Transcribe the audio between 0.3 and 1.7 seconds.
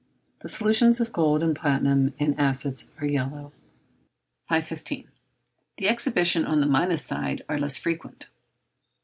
The solutions of gold and